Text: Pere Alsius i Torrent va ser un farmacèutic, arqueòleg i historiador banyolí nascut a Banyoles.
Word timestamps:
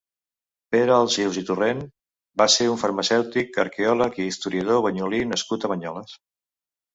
Pere 0.75 0.93
Alsius 0.93 1.35
i 1.41 1.43
Torrent 1.49 1.83
va 2.43 2.47
ser 2.53 2.67
un 2.71 2.79
farmacèutic, 2.85 3.61
arqueòleg 3.65 4.19
i 4.23 4.27
historiador 4.31 4.81
banyolí 4.87 5.21
nascut 5.35 5.69
a 5.69 5.73
Banyoles. 5.75 6.19